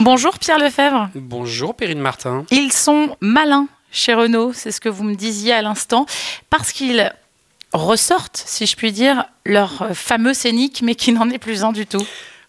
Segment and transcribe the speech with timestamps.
[0.00, 1.10] Bonjour Pierre Lefebvre.
[1.14, 2.46] Bonjour Perrine Martin.
[2.50, 6.06] Ils sont malins chez Renault, c'est ce que vous me disiez à l'instant,
[6.48, 7.12] parce qu'ils
[7.74, 11.86] ressortent, si je puis dire, leur fameux scénic, mais qui n'en est plus un du
[11.86, 12.02] tout.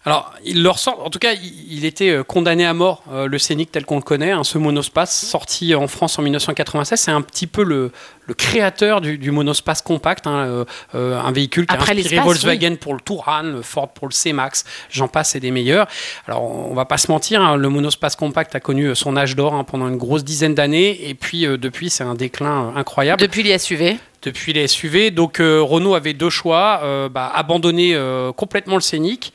[0.04, 3.38] Alors, il leur sort, en tout cas, il était euh, condamné à mort, euh, le
[3.38, 6.98] Scénic tel qu'on le connaît, hein, ce monospace, sorti en France en 1996.
[6.98, 7.92] C'est un petit peu le,
[8.36, 10.64] créateur du, monospace compact, hein,
[10.94, 14.12] euh, un véhicule qui Après a inspiré Volkswagen pour le Touran, le Ford pour le
[14.12, 15.86] C-Max, j'en passe, et des meilleurs.
[16.26, 19.64] Alors, on va pas se mentir, hein, le monospace compact a connu son âge d'or
[19.66, 23.20] pendant une grosse dizaine d'années, et puis depuis, c'est un déclin incroyable.
[23.20, 25.10] Depuis les SUV depuis les SUV.
[25.10, 29.32] Donc euh, Renault avait deux choix euh, bah, abandonner euh, complètement le Scénic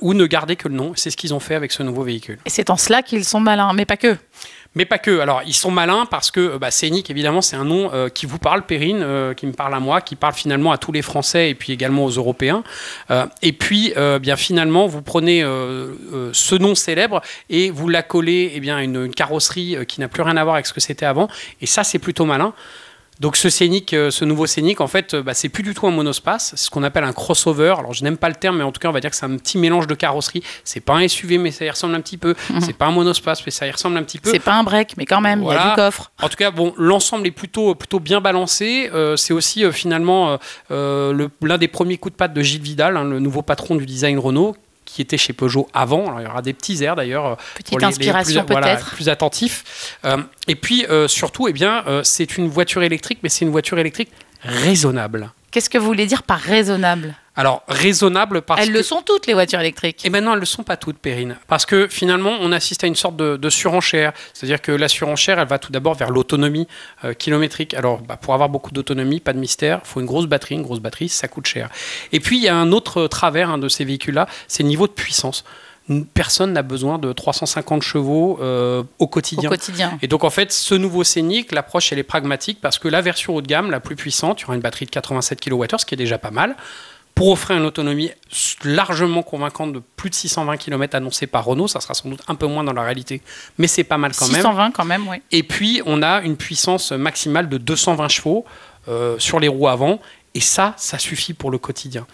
[0.00, 0.92] ou ne garder que le nom.
[0.96, 2.38] C'est ce qu'ils ont fait avec ce nouveau véhicule.
[2.44, 4.16] Et c'est en cela qu'ils sont malins, mais pas que.
[4.76, 5.18] Mais pas que.
[5.18, 8.62] Alors, ils sont malins parce que bah, Scénic, évidemment, c'est un nom qui vous parle,
[8.62, 9.04] Perrine,
[9.36, 12.04] qui me parle à moi, qui parle finalement à tous les Français et puis également
[12.04, 12.62] aux Européens.
[13.42, 18.82] et puis, bien finalement, vous prenez ce nom célèbre et vous l'accolez eh bien, à
[18.82, 21.28] une carrosserie qui n'a plus rien à voir avec ce que c'était avant.
[21.60, 22.54] Et ça, c'est plutôt malin.
[23.20, 25.86] Donc ce scénic, euh, ce nouveau scénic, en fait, euh, bah, c'est plus du tout
[25.86, 27.74] un monospace, c'est ce qu'on appelle un crossover.
[27.78, 29.26] Alors je n'aime pas le terme, mais en tout cas, on va dire que c'est
[29.26, 30.42] un petit mélange de carrosserie.
[30.64, 32.34] C'est pas un SUV, mais ça y ressemble un petit peu.
[32.48, 32.62] Mhm.
[32.62, 34.30] C'est pas un monospace, mais ça y ressemble un petit peu.
[34.30, 36.10] C'est pas un break, mais quand même, il y a du coffre.
[36.22, 38.90] En tout cas, bon, l'ensemble est plutôt, plutôt bien balancé.
[38.94, 40.38] Euh, c'est aussi finalement
[40.70, 44.18] l'un des premiers coups de patte de Gilles Vidal, hein, le nouveau patron du design
[44.18, 44.56] Renault,
[44.92, 46.06] qui était chez Peugeot avant.
[46.06, 47.26] Alors, il y aura des petits airs d'ailleurs.
[47.26, 48.90] Euh, Petite inspiration peut-être.
[48.90, 49.96] plus attentifs.
[50.04, 53.78] Euh, et puis euh, surtout, eh bien, c'est une voiture électrique, mais c'est une voiture
[53.78, 54.10] électrique
[54.42, 55.32] raisonnable.
[55.50, 57.14] Qu'est-ce que vous voulez dire par raisonnable?
[57.34, 60.04] Alors, raisonnable parce Elles le sont toutes, les voitures électriques.
[60.04, 61.38] Et maintenant, elles ne le sont pas toutes, Perrine.
[61.48, 64.12] Parce que finalement, on assiste à une sorte de, surenchère.
[64.34, 66.68] C'est-à-dire que la surenchère, elle va tout d'abord vers l'autonomie
[67.04, 67.74] euh, kilométrique.
[67.74, 70.56] Alors, bah, pour avoir beaucoup d'autonomie, pas de mystère, il faut une grosse batterie.
[70.56, 71.68] Une grosse batterie, ça coûte cher.
[72.12, 74.86] Et puis, il y a un autre travers hein, de ces véhicules-là, c'est le niveau
[74.86, 75.44] de puissance
[76.14, 79.48] personne n'a besoin de 350 chevaux euh, au, quotidien.
[79.48, 79.98] au, quotidien.
[80.02, 83.34] Et donc en fait, ce nouveau Scénic, l'approche elle est pragmatique parce que la version
[83.34, 85.94] haut de gamme, la plus puissante, tu auras une batterie de 87 kWh, ce qui
[85.94, 86.56] est déjà pas mal
[87.20, 88.10] pour offrir une autonomie
[88.64, 91.68] largement convaincante de plus de 620 km annoncée par Renault.
[91.68, 93.20] Ça sera sans doute un peu moins dans la réalité,
[93.58, 94.36] mais c'est pas mal quand même.
[94.36, 95.18] 620 quand même, oui.
[95.30, 98.46] Et puis, on a une puissance maximale de 220 chevaux
[98.88, 100.00] euh, sur les roues avant
[100.34, 102.06] et ça, ça suffit pour le quotidien.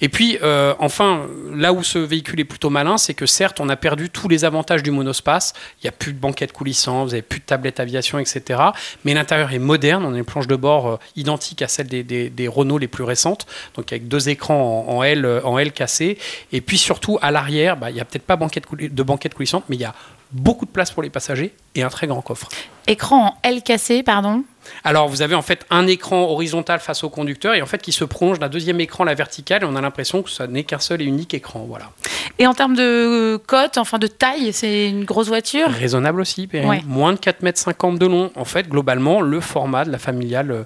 [0.00, 3.68] Et puis, euh, enfin, là où ce véhicule est plutôt malin, c'est que certes, on
[3.68, 5.52] a perdu tous les avantages du monospace.
[5.78, 8.60] Il n'y a plus de banquette coulissante, vous n'avez plus de tablette aviation, etc.
[9.04, 10.04] Mais l'intérieur est moderne.
[10.04, 13.46] On a une planche de bord euh, identique à celle des, Renault les plus récentes,
[13.76, 16.18] donc avec deux écrans en, L, en L cassés.
[16.50, 19.76] Et puis surtout, à l'arrière, bah, il n'y a peut-être pas de banquette coulissante, mais
[19.76, 19.94] il y a
[20.32, 22.48] beaucoup de place pour les passagers et un très grand coffre.
[22.86, 24.44] Écran en L cassé, pardon
[24.84, 27.92] alors, vous avez en fait un écran horizontal face au conducteur et en fait qui
[27.92, 30.78] se prolonge d'un deuxième écran, la verticale, et on a l'impression que ça n'est qu'un
[30.78, 31.64] seul et unique écran.
[31.66, 31.90] Voilà.
[32.38, 35.68] Et en termes de cote, enfin de taille, c'est une grosse voiture?
[35.68, 36.48] Raisonnable aussi,
[36.86, 38.30] moins de 4,50 m de long.
[38.36, 40.64] En fait, globalement, le format de la familiale, euh,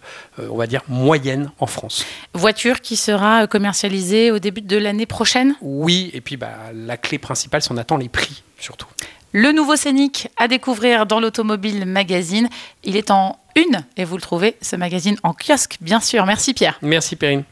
[0.50, 2.04] on va dire, moyenne en France.
[2.34, 5.54] Voiture qui sera commercialisée au début de l'année prochaine?
[5.62, 8.86] Oui, et puis bah, la clé principale, c'est on attend les prix surtout.
[9.36, 12.48] Le nouveau Scénic à découvrir dans l'Automobile Magazine.
[12.84, 16.24] Il est en une et vous le trouvez, ce magazine, en kiosque, bien sûr.
[16.24, 16.78] Merci Pierre.
[16.82, 17.44] Merci Perrine.